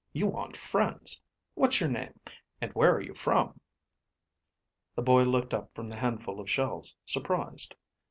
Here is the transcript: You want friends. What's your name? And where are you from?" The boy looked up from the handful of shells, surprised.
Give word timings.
You 0.13 0.25
want 0.25 0.57
friends. 0.57 1.21
What's 1.53 1.79
your 1.79 1.91
name? 1.91 2.19
And 2.59 2.73
where 2.73 2.91
are 2.95 3.01
you 3.01 3.13
from?" 3.13 3.59
The 4.95 5.03
boy 5.03 5.21
looked 5.25 5.53
up 5.53 5.73
from 5.75 5.85
the 5.85 5.95
handful 5.97 6.39
of 6.39 6.49
shells, 6.49 6.95
surprised. 7.05 7.75